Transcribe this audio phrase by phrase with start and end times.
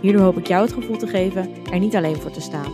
[0.00, 2.72] Hierdoor hoop ik jou het gevoel te geven er niet alleen voor te staan.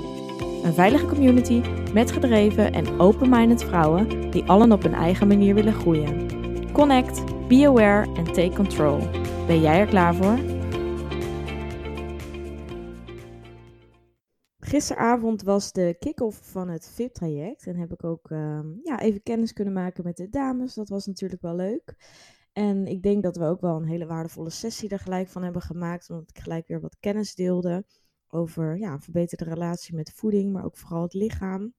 [0.65, 5.73] Een veilige community met gedreven en open-minded vrouwen die allen op hun eigen manier willen
[5.73, 6.29] groeien.
[6.73, 8.99] Connect, be aware en take control.
[9.47, 10.39] Ben jij er klaar voor?
[14.59, 19.53] Gisteravond was de kick-off van het VIP-traject en heb ik ook ehm, ja, even kennis
[19.53, 20.75] kunnen maken met de dames.
[20.75, 21.95] Dat was natuurlijk wel leuk.
[22.57, 25.63] En ik denk dat we ook wel een hele waardevolle sessie er gelijk van hebben
[25.63, 27.85] gemaakt, omdat ik gelijk weer wat kennis deelde
[28.29, 31.75] over ja, verbeterde relatie met voeding, maar ook vooral het lichaam.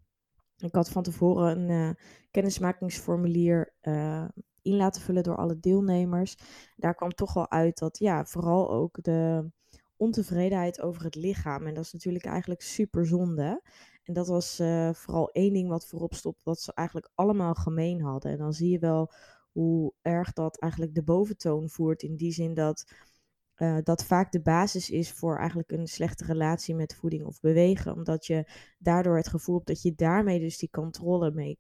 [0.58, 1.90] Ik had van tevoren een uh,
[2.32, 4.26] kennismakingsformulier uh,
[4.62, 6.38] in laten vullen door alle deelnemers.
[6.76, 9.52] Daar kwam toch wel uit dat ja, vooral ook de
[9.96, 11.68] ontevredenheid over het lichaam.
[11.68, 13.62] En dat is natuurlijk eigenlijk super zonde.
[14.04, 18.02] En dat was uh, vooral één ding wat voorop stond, wat ze eigenlijk allemaal gemeen
[18.02, 18.32] hadden.
[18.32, 19.12] En dan zie je wel
[19.60, 22.04] hoe erg dat eigenlijk de boventoon voert.
[22.04, 22.92] In die zin dat
[23.58, 27.94] uh, dat vaak de basis is voor eigenlijk een slechte relatie met voeding of bewegen.
[27.94, 31.60] Omdat je daardoor het gevoel hebt dat je daarmee dus die controle mee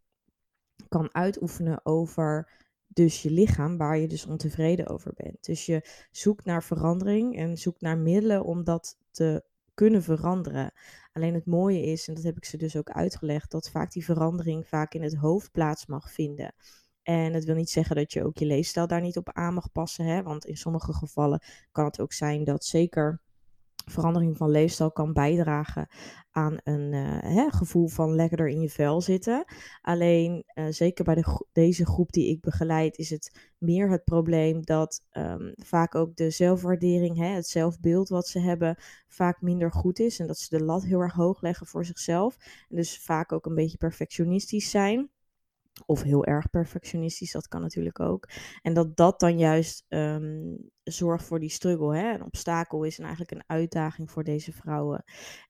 [0.87, 2.51] kan uitoefenen over
[2.87, 5.45] dus je lichaam, waar je dus ontevreden over bent.
[5.45, 10.71] Dus je zoekt naar verandering en zoekt naar middelen om dat te kunnen veranderen.
[11.13, 14.05] Alleen het mooie is, en dat heb ik ze dus ook uitgelegd, dat vaak die
[14.05, 16.53] verandering vaak in het hoofd plaats mag vinden.
[17.07, 19.71] En het wil niet zeggen dat je ook je leefstijl daar niet op aan mag
[19.71, 20.05] passen.
[20.05, 20.23] Hè?
[20.23, 21.41] Want in sommige gevallen
[21.71, 23.21] kan het ook zijn dat zeker
[23.85, 25.87] verandering van leefstijl kan bijdragen
[26.31, 29.45] aan een uh, hè, gevoel van lekkerder in je vel zitten.
[29.81, 34.65] Alleen uh, zeker bij de, deze groep die ik begeleid is het meer het probleem
[34.65, 38.75] dat um, vaak ook de zelfwaardering, hè, het zelfbeeld wat ze hebben,
[39.07, 40.19] vaak minder goed is.
[40.19, 42.37] En dat ze de lat heel erg hoog leggen voor zichzelf.
[42.69, 45.09] En dus vaak ook een beetje perfectionistisch zijn.
[45.85, 48.29] Of heel erg perfectionistisch, dat kan natuurlijk ook.
[48.61, 51.97] En dat dat dan juist um, zorgt voor die struggle.
[51.97, 52.13] Hè?
[52.13, 55.03] Een obstakel is en eigenlijk een uitdaging voor deze vrouwen.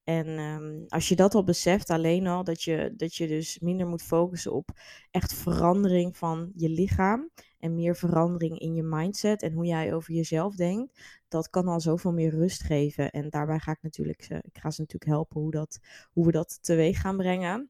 [0.04, 3.88] En um, als je dat al beseft, alleen al, dat je, dat je dus minder
[3.88, 4.70] moet focussen op
[5.12, 7.30] echt verandering van je lichaam.
[7.60, 11.02] En meer verandering in je mindset en hoe jij over jezelf denkt.
[11.28, 13.12] Dat kan al zoveel meer rust geven.
[13.12, 15.80] En daarbij ga ik natuurlijk, ik ga ze natuurlijk helpen hoe, dat,
[16.12, 17.70] hoe we dat teweeg gaan brengen.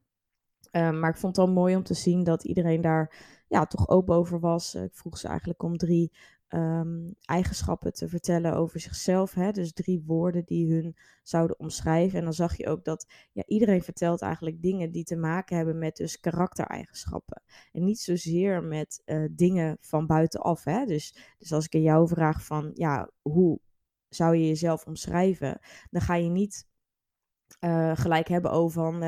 [0.72, 3.14] Um, maar ik vond het wel mooi om te zien dat iedereen daar
[3.48, 4.74] ja, toch open over was.
[4.74, 6.12] Ik vroeg ze eigenlijk om drie
[6.48, 9.34] um, eigenschappen te vertellen over zichzelf.
[9.34, 9.50] Hè?
[9.52, 12.18] Dus drie woorden die hun zouden omschrijven.
[12.18, 15.78] En dan zag je ook dat ja, iedereen vertelt eigenlijk dingen die te maken hebben
[15.78, 17.42] met dus karaktereigenschappen.
[17.72, 20.64] En niet zozeer met uh, dingen van buitenaf.
[20.64, 20.84] Hè?
[20.84, 23.60] Dus, dus als ik aan jou vraag van ja, hoe
[24.08, 25.58] zou je jezelf omschrijven?
[25.90, 26.66] Dan ga je niet
[27.60, 29.02] uh, gelijk hebben over van...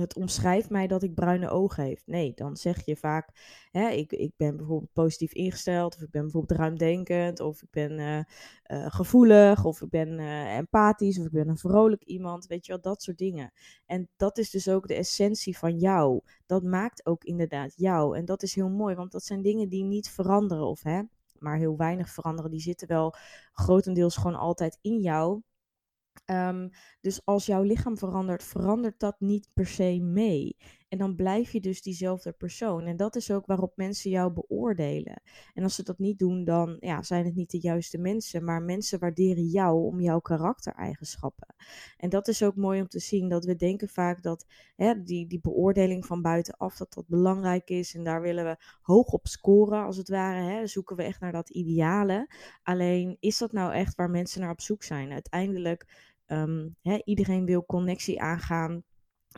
[0.00, 2.06] het omschrijft mij dat ik bruine ogen heeft.
[2.06, 3.28] Nee, dan zeg je vaak,
[3.70, 7.98] hè, ik, ik ben bijvoorbeeld positief ingesteld, of ik ben bijvoorbeeld ruimdenkend, of ik ben
[7.98, 12.66] uh, uh, gevoelig, of ik ben uh, empathisch, of ik ben een vrolijk iemand, weet
[12.66, 13.52] je wel, dat soort dingen.
[13.86, 16.20] En dat is dus ook de essentie van jou.
[16.46, 18.16] Dat maakt ook inderdaad jou.
[18.16, 21.02] En dat is heel mooi, want dat zijn dingen die niet veranderen, of hè,
[21.38, 22.50] maar heel weinig veranderen.
[22.50, 23.14] Die zitten wel
[23.52, 25.42] grotendeels gewoon altijd in jou.
[26.26, 30.56] Um, dus als jouw lichaam verandert, verandert dat niet per se mee.
[30.88, 32.86] En dan blijf je dus diezelfde persoon.
[32.86, 35.22] En dat is ook waarop mensen jou beoordelen.
[35.54, 38.44] En als ze dat niet doen, dan ja, zijn het niet de juiste mensen.
[38.44, 41.54] Maar mensen waarderen jou om jouw karaktereigenschappen.
[41.96, 43.28] En dat is ook mooi om te zien.
[43.28, 47.94] Dat we denken vaak dat hè, die, die beoordeling van buitenaf dat dat belangrijk is.
[47.94, 50.50] En daar willen we hoog op scoren, als het ware.
[50.50, 50.66] Hè.
[50.66, 52.28] Zoeken we echt naar dat ideale.
[52.62, 55.12] Alleen is dat nou echt waar mensen naar op zoek zijn?
[55.12, 58.82] Uiteindelijk Um, iedereen wil connectie aangaan.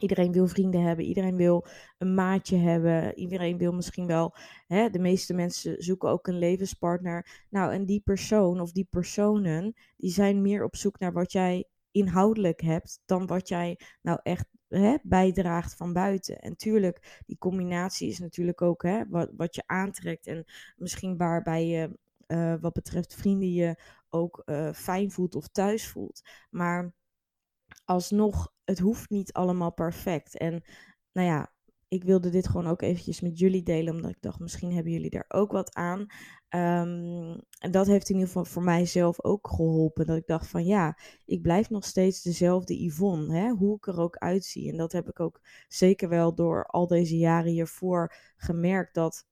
[0.01, 1.67] Iedereen wil vrienden hebben, iedereen wil
[1.99, 4.37] een maatje hebben, iedereen wil misschien wel,
[4.67, 7.47] hè, de meeste mensen zoeken ook een levenspartner.
[7.51, 11.69] Nou, en die persoon of die personen, die zijn meer op zoek naar wat jij
[11.91, 16.39] inhoudelijk hebt dan wat jij nou echt hè, bijdraagt van buiten.
[16.39, 20.45] En tuurlijk, die combinatie is natuurlijk ook hè, wat, wat je aantrekt en
[20.77, 26.23] misschien waarbij je uh, wat betreft vrienden je ook uh, fijn voelt of thuis voelt.
[26.51, 26.93] Maar
[27.89, 30.37] alsnog, het hoeft niet allemaal perfect.
[30.37, 30.63] En
[31.13, 31.53] nou ja,
[31.89, 35.11] ik wilde dit gewoon ook eventjes met jullie delen, omdat ik dacht, misschien hebben jullie
[35.11, 36.07] daar ook wat aan.
[36.49, 40.07] Ehm, en dat heeft in ieder geval voor mijzelf ook geholpen.
[40.07, 43.99] Dat ik dacht van ja, ik blijf nog steeds dezelfde Yvonne, hè, hoe ik er
[43.99, 44.71] ook uitzie.
[44.71, 49.27] En dat heb ik ook zeker wel door al deze jaren hiervoor gemerkt dat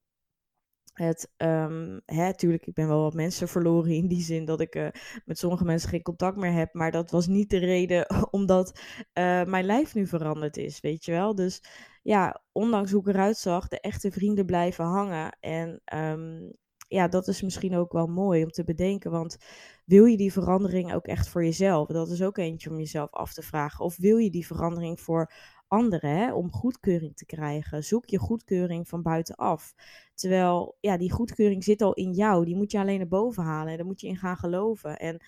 [0.99, 4.75] het, um, hè, tuurlijk, ik ben wel wat mensen verloren in die zin dat ik
[4.75, 4.89] uh,
[5.25, 6.75] met sommige mensen geen contact meer heb.
[6.75, 8.81] Maar dat was niet de reden omdat
[9.15, 11.35] uh, mijn lijf nu veranderd is, weet je wel.
[11.35, 11.63] Dus
[12.03, 15.37] ja, ondanks hoe ik eruit zag, de echte vrienden blijven hangen.
[15.41, 16.53] En um,
[16.89, 19.11] ja, dat is misschien ook wel mooi om te bedenken.
[19.11, 19.37] Want
[19.85, 21.89] wil je die verandering ook echt voor jezelf?
[21.89, 23.85] Dat is ook eentje om jezelf af te vragen.
[23.85, 25.33] Of wil je die verandering voor
[25.69, 27.85] anderen, hè, om goedkeuring te krijgen.
[27.85, 29.75] Zoek je goedkeuring van buitenaf.
[30.15, 32.45] Terwijl, ja, die goedkeuring zit al in jou.
[32.45, 33.71] Die moet je alleen naar boven halen.
[33.71, 34.99] En daar moet je in gaan geloven.
[34.99, 35.25] En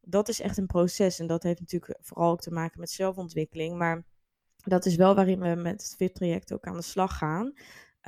[0.00, 1.18] dat is echt een proces.
[1.18, 3.78] En dat heeft natuurlijk vooral ook te maken met zelfontwikkeling.
[3.78, 4.04] Maar
[4.56, 7.52] dat is wel waarin we met het VIP-traject ook aan de slag gaan.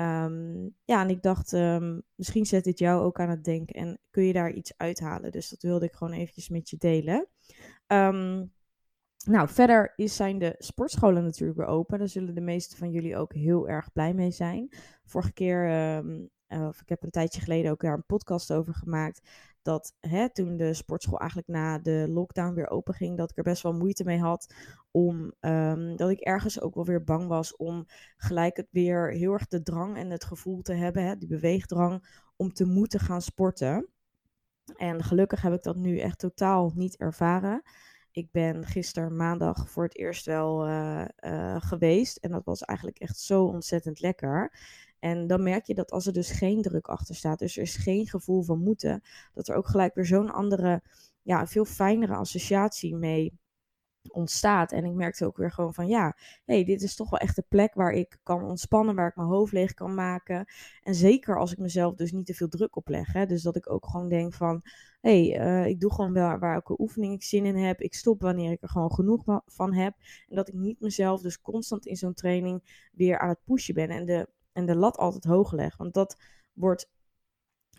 [0.01, 3.99] Um, ja, en ik dacht, um, misschien zet dit jou ook aan het denken en
[4.11, 5.33] kun je daar iets uithalen.
[5.33, 7.29] Dus dat wilde ik gewoon eventjes met je delen.
[7.87, 8.53] Um,
[9.29, 11.99] nou, verder zijn de sportscholen natuurlijk weer open.
[11.99, 14.69] Daar zullen de meeste van jullie ook heel erg blij mee zijn.
[15.05, 19.29] Vorige keer, um, of ik heb een tijdje geleden ook daar een podcast over gemaakt.
[19.63, 23.43] Dat hè, toen de sportschool eigenlijk na de lockdown weer open ging, dat ik er
[23.43, 24.55] best wel moeite mee had.
[24.91, 27.85] Om, um, dat ik ergens ook wel weer bang was om
[28.17, 32.25] gelijk het weer heel erg de drang en het gevoel te hebben, hè, die beweegdrang,
[32.37, 33.89] om te moeten gaan sporten.
[34.77, 37.63] En gelukkig heb ik dat nu echt totaal niet ervaren.
[38.19, 42.17] Ik ben gisteren maandag voor het eerst wel uh, uh, geweest.
[42.17, 44.53] En dat was eigenlijk echt zo ontzettend lekker.
[44.99, 47.77] En dan merk je dat als er dus geen druk achter staat, dus er is
[47.77, 49.03] geen gevoel van moeten,
[49.35, 50.83] dat er ook gelijk weer zo'n andere,
[51.23, 53.39] ja, veel fijnere associatie mee
[54.13, 54.73] ontstaat.
[54.73, 57.45] En ik merkte ook weer gewoon van ja, hey, dit is toch wel echt de
[57.49, 60.47] plek waar ik kan ontspannen, waar ik mijn hoofd leeg kan maken.
[60.83, 63.13] En zeker als ik mezelf dus niet te veel druk opleg.
[63.13, 63.27] Hè?
[63.27, 64.63] Dus dat ik ook gewoon denk van
[65.01, 67.81] hey, uh, ik doe gewoon wel waar welke oefening ik zin in heb.
[67.81, 69.95] Ik stop wanneer ik er gewoon genoeg van heb.
[70.29, 73.89] En dat ik niet mezelf dus constant in zo'n training weer aan het pushen ben.
[73.89, 75.77] En de, en de lat altijd hoog leg.
[75.77, 76.17] Want dat
[76.53, 76.91] wordt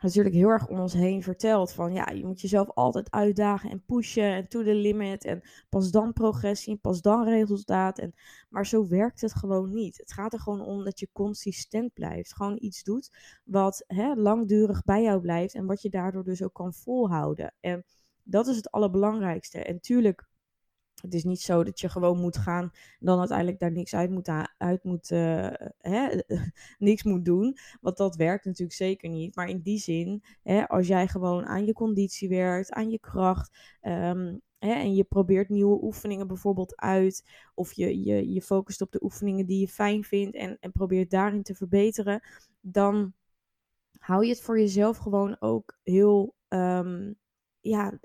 [0.01, 1.71] natuurlijk heel erg om ons heen verteld.
[1.71, 5.25] Van ja, je moet jezelf altijd uitdagen en pushen en to the limit.
[5.25, 7.99] En pas dan progressie, pas dan resultaat.
[7.99, 8.13] En,
[8.49, 9.97] maar zo werkt het gewoon niet.
[9.97, 12.35] Het gaat er gewoon om dat je consistent blijft.
[12.35, 13.09] Gewoon iets doet
[13.43, 15.53] wat hè, langdurig bij jou blijft.
[15.53, 17.53] En wat je daardoor dus ook kan volhouden.
[17.59, 17.85] En
[18.23, 19.63] dat is het allerbelangrijkste.
[19.63, 20.27] En tuurlijk
[21.01, 24.09] het is niet zo dat je gewoon moet gaan en dan uiteindelijk daar niks uit
[24.09, 26.19] moet, uit moet uh, hè,
[26.89, 27.57] niks moet doen.
[27.81, 29.35] Want dat werkt natuurlijk zeker niet.
[29.35, 33.77] Maar in die zin, hè, als jij gewoon aan je conditie werkt, aan je kracht.
[33.81, 37.25] Um, hè, en je probeert nieuwe oefeningen bijvoorbeeld uit.
[37.53, 41.09] Of je, je, je focust op de oefeningen die je fijn vindt en, en probeert
[41.09, 42.21] daarin te verbeteren.
[42.61, 43.13] Dan
[43.99, 47.15] hou je het voor jezelf gewoon ook heel um,
[47.59, 47.99] ja,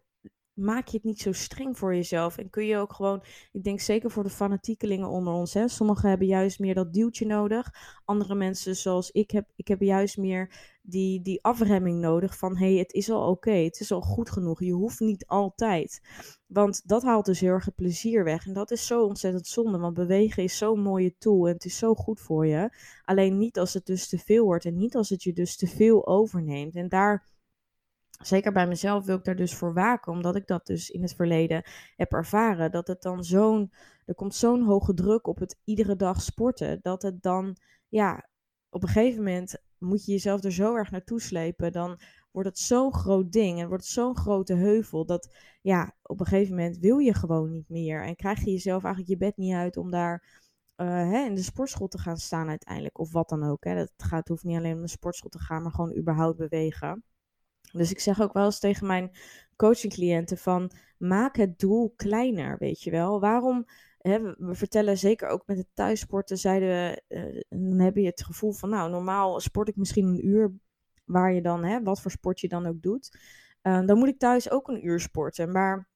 [0.54, 2.38] maak je het niet zo streng voor jezelf.
[2.38, 3.22] En kun je ook gewoon,
[3.52, 7.26] ik denk zeker voor de fanatiekelingen onder ons, hè, sommigen hebben juist meer dat duwtje
[7.26, 7.74] nodig.
[8.04, 12.70] Andere mensen zoals ik heb, ik heb juist meer die, die afremming nodig van hé,
[12.70, 14.60] hey, het is al oké, het is al goed genoeg.
[14.60, 16.00] Je hoeft niet altijd.
[16.46, 18.46] Want dat haalt dus heel erg het plezier weg.
[18.46, 21.78] En dat is zo ontzettend zonde, want bewegen is zo'n mooie tool en het is
[21.78, 22.76] zo goed voor je.
[23.04, 25.66] Alleen niet als het dus te veel wordt en niet als het je dus te
[25.66, 26.74] veel overneemt.
[26.74, 27.33] En daar
[28.26, 31.14] zeker bij mezelf wil ik daar dus voor waken, omdat ik dat dus in het
[31.14, 31.62] verleden
[31.96, 32.70] heb ervaren.
[32.70, 33.72] Dat het dan zo'n,
[34.04, 37.56] er komt zo'n hoge druk op het iedere dag sporten, dat het dan,
[37.88, 38.28] ja,
[38.70, 42.00] op een gegeven moment moet je jezelf er zo erg naartoe slepen, dan
[42.30, 46.26] wordt het zo'n groot ding en wordt het zo'n grote heuvel, dat ja, op een
[46.26, 49.54] gegeven moment wil je gewoon niet meer en krijg je jezelf eigenlijk je bed niet
[49.54, 50.42] uit om daar
[50.76, 53.64] uh, hè, in de sportschool te gaan staan uiteindelijk, of wat dan ook.
[53.64, 53.74] Hè.
[53.74, 57.04] Dat gaat, hoeft niet alleen om de sportschool te gaan, maar gewoon überhaupt bewegen.
[57.74, 59.10] Dus ik zeg ook wel eens tegen mijn
[59.56, 63.20] coachingcliënten van maak het doel kleiner, weet je wel.
[63.20, 63.64] Waarom,
[63.98, 68.24] hè, we vertellen zeker ook met het thuissporten, zeiden we, uh, dan heb je het
[68.24, 70.52] gevoel van nou, normaal sport ik misschien een uur,
[71.04, 73.18] waar je dan, hè, wat voor sport je dan ook doet.
[73.62, 75.88] Uh, dan moet ik thuis ook een uur sporten, maar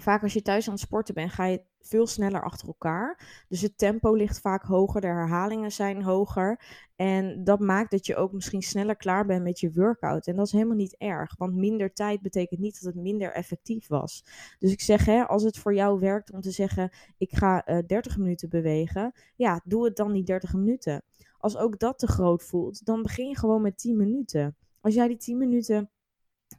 [0.00, 3.44] vaak als je thuis aan het sporten bent, ga je veel sneller achter elkaar.
[3.48, 6.60] Dus het tempo ligt vaak hoger, de herhalingen zijn hoger.
[6.96, 10.26] En dat maakt dat je ook misschien sneller klaar bent met je workout.
[10.26, 13.86] En dat is helemaal niet erg, want minder tijd betekent niet dat het minder effectief
[13.86, 14.24] was.
[14.58, 17.78] Dus ik zeg, hè, als het voor jou werkt om te zeggen, ik ga uh,
[17.78, 21.02] eh, 30 minuten bewegen, ja, doe het dan niet 30 minuten.
[21.38, 24.56] Als ook dat te groot voelt, dan begin je gewoon met 10 minuten.
[24.80, 25.90] Als jij die 10 minuten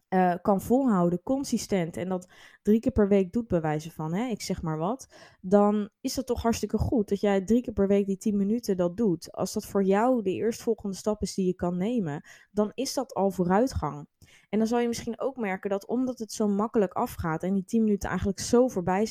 [0.10, 2.28] uh, kan volhouden, consistent, en dat
[2.62, 5.08] drie keer per week doet, bij wijze van, hè, ik zeg maar wat,
[5.42, 8.78] dan is dat toch hartstikke goed dat jij drie keer per week die tien minuten
[8.78, 9.32] dat doet.
[9.32, 13.14] Als dat voor jou de eerstvolgende stap is die je kan nemen, dan is dat
[13.14, 14.08] al vooruitgang.
[14.50, 17.66] En dan zal je misschien ook merken dat omdat het zo makkelijk afgaat en die
[17.66, 19.06] 10 minuten eigenlijk zo voorbij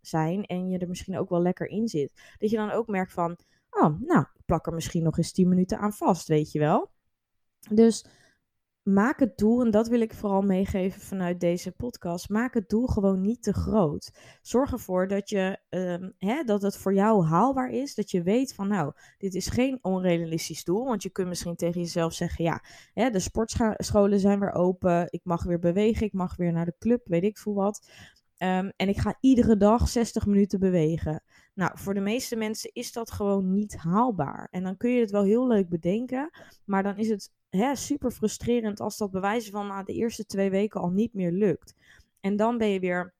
[0.00, 3.12] zijn en je er misschien ook wel lekker in zit, dat je dan ook merkt
[3.12, 3.36] van,
[3.70, 6.90] oh, nou, ik plak er misschien nog eens 10 minuten aan vast, weet je wel.
[7.70, 8.06] Dus
[8.84, 12.86] maak het doel, en dat wil ik vooral meegeven vanuit deze podcast, maak het doel
[12.86, 14.10] gewoon niet te groot.
[14.42, 18.54] Zorg ervoor dat, je, um, hè, dat het voor jou haalbaar is, dat je weet
[18.54, 22.62] van nou, dit is geen onrealistisch doel, want je kunt misschien tegen jezelf zeggen, ja,
[22.92, 26.76] hè, de sportscholen zijn weer open, ik mag weer bewegen, ik mag weer naar de
[26.78, 27.88] club, weet ik veel wat.
[28.38, 31.22] Um, en ik ga iedere dag 60 minuten bewegen.
[31.54, 34.48] Nou, voor de meeste mensen is dat gewoon niet haalbaar.
[34.50, 36.30] En dan kun je het wel heel leuk bedenken,
[36.64, 40.50] maar dan is het hè, super frustrerend als dat bewijzen van na de eerste twee
[40.50, 41.74] weken al niet meer lukt.
[42.20, 43.14] En dan ben je weer,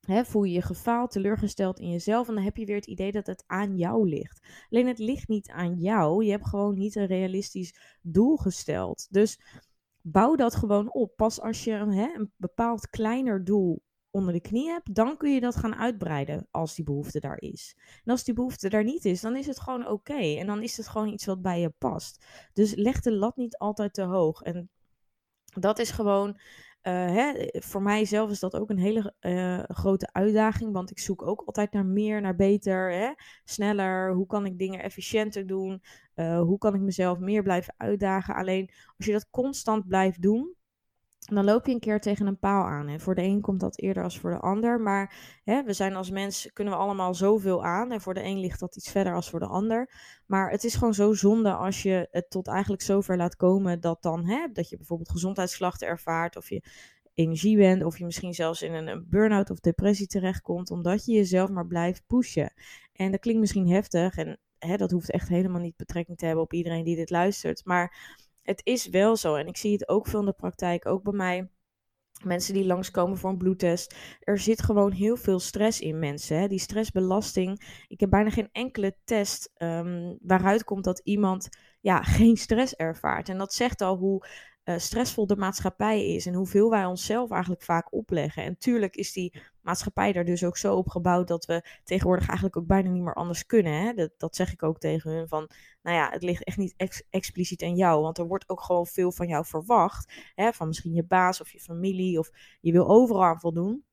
[0.00, 3.12] hè, voel je je gefaald, teleurgesteld in jezelf en dan heb je weer het idee
[3.12, 4.66] dat het aan jou ligt.
[4.70, 9.06] Alleen het ligt niet aan jou, je hebt gewoon niet een realistisch doel gesteld.
[9.10, 9.40] Dus
[10.02, 11.16] bouw dat gewoon op.
[11.16, 13.82] Pas als je hè, een bepaald kleiner doel
[14.16, 17.76] onder de knie hebt, dan kun je dat gaan uitbreiden als die behoefte daar is.
[18.04, 20.36] En als die behoefte daar niet is, dan is het gewoon oké.
[20.36, 22.24] En dan is het gewoon iets wat bij je past.
[22.52, 24.42] Dus leg de lat niet altijd te hoog.
[24.42, 24.70] En
[25.44, 26.28] dat is gewoon.
[26.82, 31.22] Uh, hè, voor mijzelf is dat ook een hele uh, grote uitdaging, want ik zoek
[31.22, 33.12] ook altijd naar meer, naar beter, hè,
[33.44, 34.12] sneller.
[34.12, 35.82] Hoe kan ik dingen efficiënter doen?
[36.14, 38.34] Uh, hoe kan ik mezelf meer blijven uitdagen?
[38.34, 40.54] Alleen als je dat constant blijft doen,
[41.34, 42.88] dan loop je een keer tegen een paal aan.
[42.88, 44.80] En voor de een komt dat eerder als voor de ander.
[44.80, 45.14] Maar
[45.44, 47.92] hè, we zijn als mens, kunnen we allemaal zoveel aan.
[47.92, 49.90] En voor de een ligt dat iets verder als voor de ander.
[50.26, 54.02] Maar het is gewoon zo zonde als je het tot eigenlijk zover laat komen dat
[54.02, 56.36] dan, hè, dat je bijvoorbeeld gezondheidsklachten ervaart.
[56.36, 56.62] Of je
[57.14, 57.84] energie bent.
[57.84, 60.70] Of je misschien zelfs in een burn-out of depressie terechtkomt.
[60.70, 62.52] Omdat je jezelf maar blijft pushen.
[62.92, 64.16] En dat klinkt misschien heftig.
[64.16, 67.64] En hè, dat hoeft echt helemaal niet betrekking te hebben op iedereen die dit luistert.
[67.64, 68.16] Maar
[68.46, 69.34] het is wel zo.
[69.34, 71.50] En ik zie het ook veel in de praktijk, ook bij mij.
[72.24, 73.94] Mensen die langskomen voor een bloedtest.
[74.20, 76.38] Er zit gewoon heel veel stress in mensen.
[76.38, 76.48] Hè?
[76.48, 77.82] Die stressbelasting.
[77.88, 81.48] Ik heb bijna geen enkele test um, waaruit komt dat iemand
[81.80, 83.28] ja, geen stress ervaart.
[83.28, 84.26] En dat zegt al hoe
[84.66, 88.42] uh, stressvol de maatschappij is en hoeveel wij onszelf eigenlijk vaak opleggen.
[88.42, 92.56] En tuurlijk is die maatschappij daar dus ook zo op gebouwd dat we tegenwoordig eigenlijk
[92.56, 93.72] ook bijna niet meer anders kunnen.
[93.72, 93.92] Hè?
[93.92, 95.50] Dat, dat zeg ik ook tegen hun van,
[95.82, 99.12] nou ja, het ligt echt niet expliciet aan jou, want er wordt ook gewoon veel
[99.12, 100.12] van jou verwacht.
[100.34, 100.52] Hè?
[100.52, 102.30] Van misschien je baas of je familie of
[102.60, 103.84] je wil overal aan voldoen.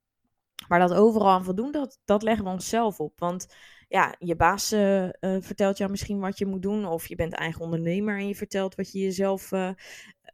[0.67, 3.19] Maar dat overal aan voldoen, dat, dat leggen we onszelf op.
[3.19, 3.55] Want
[3.87, 6.85] ja, je baas uh, vertelt jou misschien wat je moet doen.
[6.85, 9.51] Of je bent eigen ondernemer en je vertelt wat je jezelf,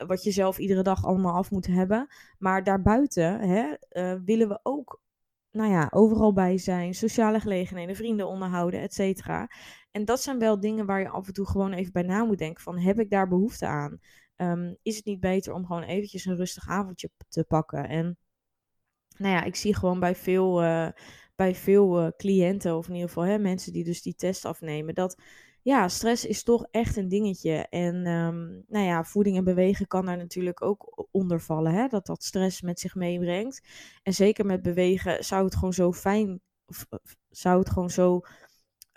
[0.08, 2.08] wat je zelf iedere dag allemaal af moet hebben.
[2.38, 3.76] Maar daarbuiten hè,
[4.24, 5.02] willen we ook
[5.52, 9.50] nou ja, overal bij zijn, sociale gelegenheden, vrienden onderhouden, et cetera.
[9.92, 12.38] En dat zijn wel dingen waar je af en toe gewoon even bij na moet
[12.38, 14.00] denken van, heb ik daar behoefte aan?
[14.36, 17.88] Um, is het niet beter om gewoon eventjes een rustig avondje te pakken?
[17.88, 18.18] En
[19.18, 20.90] nou ja, ik zie gewoon bij veel, uh,
[21.36, 24.94] bij veel uh, cliënten, of in ieder geval hè, mensen die dus die test afnemen,
[24.94, 25.22] dat
[25.62, 27.68] ja, stress is toch echt een dingetje.
[27.70, 31.74] En um, nou ja, voeding en bewegen kan daar natuurlijk ook onder vallen.
[31.74, 31.88] Hè?
[31.88, 33.62] Dat dat stress met zich meebrengt.
[34.04, 36.42] En zeker met bewegen zou het gewoon zo fijn,
[37.30, 38.22] zou het gewoon zo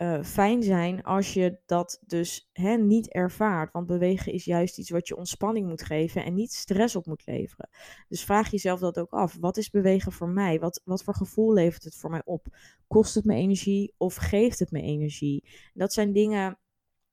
[0.02, 3.73] uh, fijn zijn als je dat dus hè, niet ervaart.
[3.73, 7.26] Want bewegen is juist iets wat je ontspanning moet geven en niet stress op moet
[7.26, 7.68] leveren.
[8.09, 9.37] Dus vraag jezelf dat ook af.
[9.40, 10.59] Wat is bewegen voor mij?
[10.59, 12.47] Wat, wat voor gevoel levert het voor mij op?
[12.87, 15.49] Kost het me energie of geeft het me energie?
[15.75, 16.59] Dat zijn dingen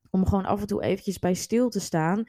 [0.10, 2.24] om gewoon af en toe eventjes bij stil te staan.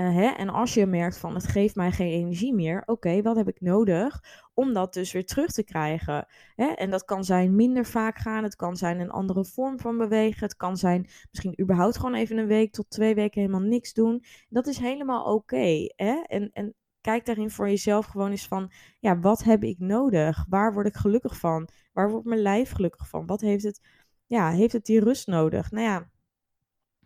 [0.00, 0.26] Uh, hè?
[0.26, 3.60] En als je merkt van het geeft mij geen energie meer, oké, wat heb ik
[3.60, 4.22] nodig
[4.54, 6.26] om dat dus weer terug te krijgen?
[6.54, 6.66] Hè?
[6.66, 10.46] En dat kan zijn minder vaak gaan, het kan zijn een andere vorm van bewegen,
[10.46, 14.24] het kan zijn misschien überhaupt gewoon even een week tot twee weken helemaal niks doen.
[14.48, 15.86] Dat is helemaal oké.
[16.26, 20.44] en, en kijk daarin voor jezelf gewoon eens van, ja, wat heb ik nodig?
[20.48, 21.68] Waar word ik gelukkig van?
[21.92, 23.26] Waar wordt mijn lijf gelukkig van?
[23.26, 23.80] Wat heeft het,
[24.26, 25.70] ja, heeft het die rust nodig?
[25.70, 26.10] Nou ja,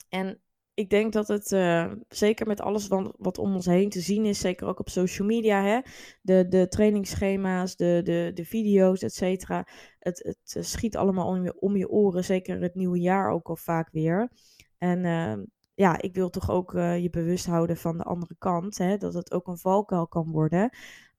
[0.09, 0.41] en
[0.81, 4.25] ik denk dat het uh, zeker met alles wat, wat, om ons heen te zien
[4.25, 5.81] is, zeker ook op social media, hè,
[6.23, 9.67] de, de trainingsschema's, de, de, de video's, et cetera.
[9.99, 13.49] Het, het eh, schiet allemaal om je, om je oren, zeker het nieuwe jaar ook
[13.49, 14.31] al vaak weer.
[14.79, 15.45] En uh,
[15.75, 19.15] ja, ik wil toch ook uh, je bewust houden van de andere kant, hè, dat
[19.15, 20.71] het ook een valkuil kan worden.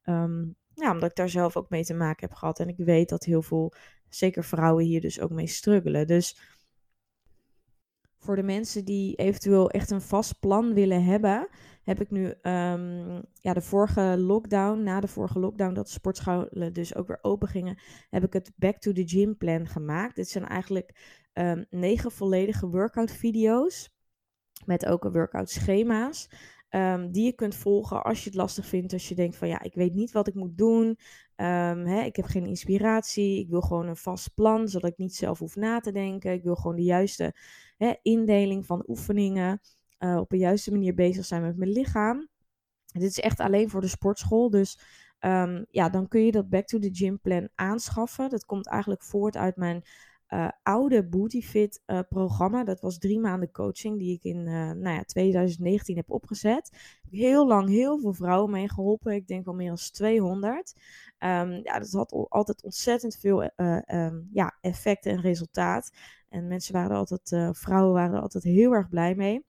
[0.05, 2.59] Um, ja, omdat ik daar zelf ook mee te maken heb gehad.
[2.59, 3.73] En ik weet dat heel veel,
[4.09, 6.07] zeker vrouwen hier dus ook mee struggelen.
[6.07, 6.39] Dus
[8.21, 11.47] voor de mensen die eventueel echt een vast plan willen hebben,
[11.83, 16.73] heb ik nu ehm, ja, de vorige lockdown, na de vorige lockdown, dat de sportscholen
[16.73, 17.77] dus ook weer open gingen,
[18.09, 20.15] heb ik het Back to the Gym plan gemaakt.
[20.15, 23.89] Dit zijn eigenlijk um, negen volledige workout video's
[24.65, 26.29] met ook een workout schema's.
[26.69, 28.93] Um, die je kunt volgen als je het lastig vindt.
[28.93, 30.97] Als je denkt van ja, ik weet niet wat ik moet doen.
[31.35, 33.39] hè, ik heb geen inspiratie.
[33.39, 36.33] Ik wil gewoon een vast plan, zodat ik niet zelf hoef na te denken.
[36.33, 37.35] Ik wil gewoon de juiste
[38.01, 39.61] indeling van oefeningen.
[39.99, 42.27] Uh, op de juiste manier bezig zijn met mijn lichaam.
[42.85, 44.49] Dit is echt alleen voor de sportschool.
[44.49, 44.79] Dus
[45.19, 48.29] um, ja, dan kun je dat Back to the Gym plan aanschaffen.
[48.29, 49.83] Dat komt eigenlijk voort uit mijn
[50.33, 52.63] uh, oude Bootyfit uh, programma.
[52.63, 56.71] Dat was drie maanden coaching die ik in nou ja, 2019 heb opgezet.
[57.09, 59.13] Heel lang heel veel vrouwen mee geholpen.
[59.13, 60.73] Ik denk wel meer dan 200.
[61.19, 63.51] Um, ja, dat had altijd ontzettend veel
[63.87, 65.91] um, ja, effect en resultaat.
[66.29, 69.45] En mensen waren altijd, uh, vrouwen waren er altijd heel erg blij mee.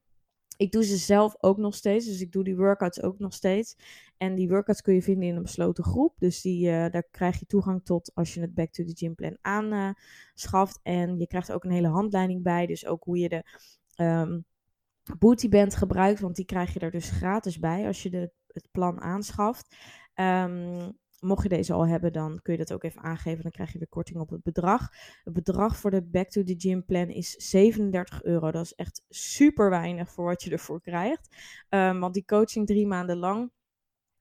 [0.62, 3.76] Ik doe ze zelf ook nog steeds, dus ik doe die workouts ook nog steeds.
[4.16, 6.14] En die workouts kun je vinden in een besloten groep.
[6.18, 9.14] Dus die, uh, daar krijg je toegang tot als je het Back to the Gym
[9.14, 10.80] plan aanschaft.
[10.82, 13.44] Uh, en je krijgt ook een hele handleiding bij, dus ook hoe je de
[14.04, 14.44] um,
[15.18, 16.20] bootyband gebruikt.
[16.20, 19.76] Want die krijg je er dus gratis bij als je de, het plan aanschaft.
[20.14, 23.42] Um, mocht je deze al hebben, dan kun je dat ook even aangeven.
[23.42, 24.88] Dan krijg je weer korting op het bedrag.
[25.24, 28.50] Het bedrag voor de Back to the Gym plan is 37 euro.
[28.50, 31.36] Dat is echt super weinig voor wat je ervoor krijgt.
[31.68, 33.50] Um, want die coaching drie maanden lang,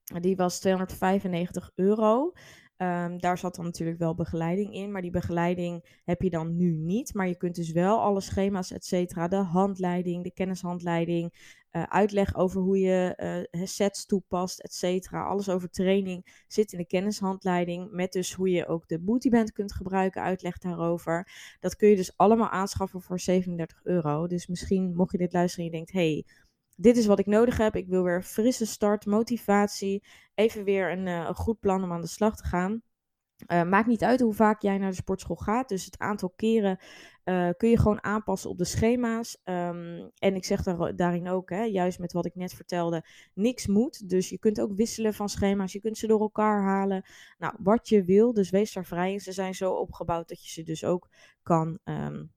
[0.03, 2.31] die was 295 euro.
[2.77, 6.75] Um, daar zat dan natuurlijk wel begeleiding in, maar die begeleiding heb je dan nu
[6.75, 7.13] niet.
[7.13, 11.33] Maar je kunt dus wel alle schema's, et cetera, de handleiding, de kennishandleiding,
[11.71, 15.23] uh, uitleg over hoe je uh, sets toepast, et cetera.
[15.23, 17.91] Alles over training zit in de kennishandleiding.
[17.91, 21.27] Met dus hoe je ook de bootyband kunt gebruiken, uitleg daarover.
[21.59, 24.27] Dat kun je dus allemaal aanschaffen voor 37 euro.
[24.27, 26.25] Dus misschien mocht je dit luisteren en je denkt, hey,
[26.75, 27.75] dit is wat ik nodig heb.
[27.75, 30.03] Ik wil weer frisse start, motivatie.
[30.35, 32.81] Even weer een, uh, een goed plan om aan de slag te gaan.
[33.47, 35.69] Uh, maakt niet uit hoe vaak jij naar de sportschool gaat.
[35.69, 36.79] Dus het aantal keren
[37.25, 39.37] uh, kun je gewoon aanpassen op de schema's.
[39.43, 43.67] Um, en ik zeg daar, daarin ook, hè, juist met wat ik net vertelde, niks
[43.67, 44.09] moet.
[44.09, 45.73] Dus je kunt ook wisselen van schema's.
[45.73, 47.05] Je kunt ze door elkaar halen.
[47.37, 48.33] Nou, wat je wil.
[48.33, 49.19] Dus wees daar vrij in.
[49.19, 51.09] Ze zijn zo opgebouwd dat je ze dus ook
[51.43, 52.31] kan um,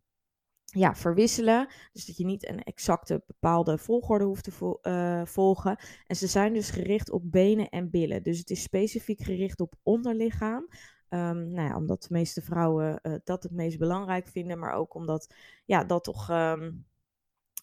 [0.65, 1.69] ja, verwisselen.
[1.93, 5.79] Dus dat je niet een exacte bepaalde volgorde hoeft te uh, volgen.
[6.07, 8.23] En ze zijn dus gericht op benen en billen.
[8.23, 10.69] Dus het is specifiek gericht op onderlichaam.
[11.15, 14.95] Um, nou ja, omdat de meeste vrouwen uh, dat het meest belangrijk vinden, maar ook
[14.95, 16.87] omdat ja, dat toch um,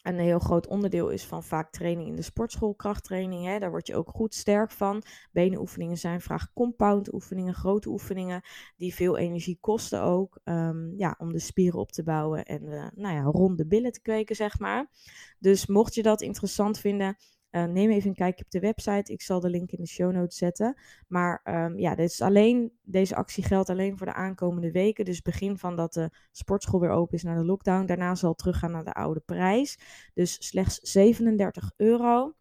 [0.04, 3.46] een heel groot onderdeel is van vaak training in de sportschool, krachttraining.
[3.46, 5.04] Hè, daar word je ook goed sterk van.
[5.32, 8.42] Benenoefeningen zijn vaak compound oefeningen, grote oefeningen,
[8.76, 10.40] die veel energie kosten ook.
[10.44, 14.02] Um, ja, om de spieren op te bouwen en uh, nou ja, ronde billen te
[14.02, 14.90] kweken, zeg maar.
[15.40, 17.16] Dus mocht je dat interessant vinden,
[17.52, 19.12] uh, neem even een kijkje op de website.
[19.12, 20.78] Ik zal de link in de show notes zetten.
[21.08, 25.06] Maar um, ja, dit is alleen, deze actie geldt alleen voor de aankomende weken.
[25.06, 27.86] Dus begin van dat de sportschool weer open is naar de lockdown.
[27.86, 29.80] Daarna zal het teruggaan naar de oude prijs.
[30.14, 32.34] Dus slechts 37 euro.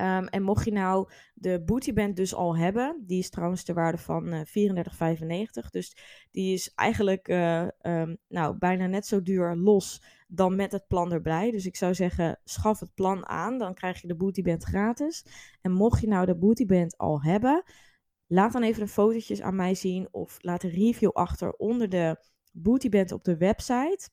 [0.00, 3.98] Um, en mocht je nou de bootyband dus al hebben, die is trouwens ter waarde
[3.98, 5.70] van uh, 34,95.
[5.70, 5.96] Dus
[6.30, 11.12] die is eigenlijk uh, um, nou, bijna net zo duur los dan met het plan
[11.12, 11.50] erbij.
[11.50, 15.24] Dus ik zou zeggen, schaf het plan aan, dan krijg je de bootyband gratis.
[15.60, 17.62] En mocht je nou de bootyband al hebben,
[18.26, 22.16] laat dan even de fotootjes aan mij zien of laat een review achter onder de
[22.52, 24.10] bootyband op de website.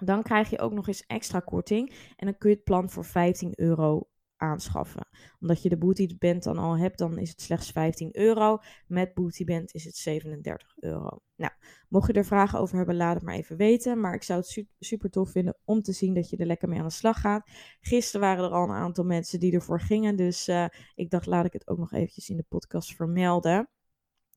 [0.00, 3.04] Dan krijg je ook nog eens extra korting en dan kun je het plan voor
[3.04, 4.08] 15 euro
[4.42, 5.08] aanschaffen.
[5.40, 8.58] Omdat je de bootyband dan al hebt, dan is het slechts 15 euro.
[8.86, 11.20] Met bootyband is het 37 euro.
[11.36, 11.52] Nou,
[11.88, 14.00] mocht je er vragen over hebben, laat het maar even weten.
[14.00, 16.78] Maar ik zou het super tof vinden om te zien dat je er lekker mee
[16.78, 17.50] aan de slag gaat.
[17.80, 20.16] Gisteren waren er al een aantal mensen die ervoor gingen.
[20.16, 23.68] Dus uh, ik dacht, laat ik het ook nog eventjes in de podcast vermelden.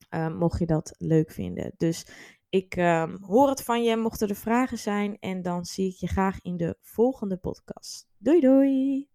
[0.09, 1.73] Uh, mocht je dat leuk vinden.
[1.77, 2.07] Dus
[2.49, 5.17] ik uh, hoor het van je, mochten er vragen zijn.
[5.19, 8.07] En dan zie ik je graag in de volgende podcast.
[8.17, 9.14] Doei doei!